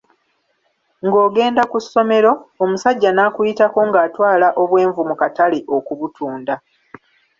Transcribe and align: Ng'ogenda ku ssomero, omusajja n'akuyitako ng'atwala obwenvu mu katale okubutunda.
Ng'ogenda 1.05 1.63
ku 1.71 1.77
ssomero, 1.83 2.31
omusajja 2.63 3.09
n'akuyitako 3.13 3.79
ng'atwala 3.87 4.47
obwenvu 4.61 5.01
mu 5.09 5.15
katale 5.21 5.59
okubutunda. 5.75 6.55